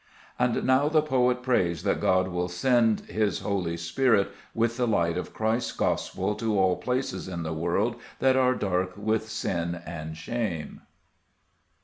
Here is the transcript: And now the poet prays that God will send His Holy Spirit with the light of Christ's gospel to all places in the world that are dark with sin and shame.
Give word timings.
And 0.39 0.63
now 0.65 0.89
the 0.89 1.03
poet 1.03 1.43
prays 1.43 1.83
that 1.83 1.99
God 1.99 2.29
will 2.29 2.47
send 2.47 3.01
His 3.01 3.41
Holy 3.41 3.77
Spirit 3.77 4.31
with 4.55 4.75
the 4.75 4.87
light 4.87 5.15
of 5.15 5.31
Christ's 5.31 5.73
gospel 5.73 6.33
to 6.37 6.57
all 6.57 6.77
places 6.77 7.27
in 7.27 7.43
the 7.43 7.53
world 7.53 7.97
that 8.17 8.35
are 8.35 8.55
dark 8.55 8.93
with 8.97 9.29
sin 9.29 9.79
and 9.85 10.17
shame. 10.17 10.81